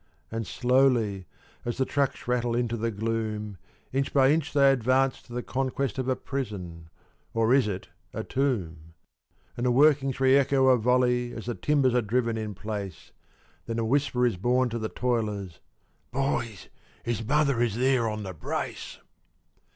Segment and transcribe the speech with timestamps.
[0.31, 1.27] and slowly,
[1.63, 3.59] as the trucks rattle into the gloom,
[3.93, 6.89] Inch by inch they advance to the conquest of a prison
[7.35, 8.95] or is it a tomb?
[9.55, 13.11] And the workings re echo a volley as the timbers are driven in place;
[13.67, 15.59] Then a whisper is borne to the toilers:
[16.09, 16.69] "Boys,
[17.03, 18.97] his mother is there on the brace!"